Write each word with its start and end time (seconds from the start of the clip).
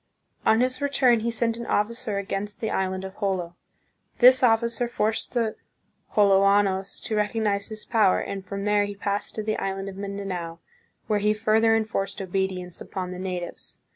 On 0.47 0.61
his 0.61 0.81
re 0.81 0.89
turn 0.89 1.19
he 1.19 1.29
sent 1.29 1.57
an 1.57 1.67
officer 1.67 2.17
against 2.17 2.59
the 2.59 2.71
island 2.71 3.03
of 3.03 3.19
Jolo. 3.19 3.55
This 4.17 4.41
officer 4.41 4.87
forced 4.87 5.33
the 5.35 5.55
Joloanos 6.15 6.99
to 7.01 7.15
recognize 7.15 7.67
his 7.67 7.85
power, 7.85 8.19
and 8.19 8.43
from 8.43 8.65
there 8.65 8.85
he 8.85 8.95
passed 8.95 9.35
to 9.35 9.43
the 9.43 9.57
island 9.57 9.89
of 9.89 9.97
Mindanao, 9.97 10.57
where 11.05 11.19
he 11.19 11.35
further 11.35 11.75
enforced 11.75 12.19
obedience 12.19 12.81
upon 12.81 13.11
the 13.11 13.19
natives. 13.19 13.77